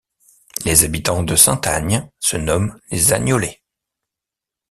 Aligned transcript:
Les 0.65 0.83
habitants 0.83 1.21
de 1.21 1.35
Saint-Agne 1.35 2.09
se 2.21 2.35
nomment 2.35 2.75
les 2.89 3.13
Agnolais. 3.13 3.61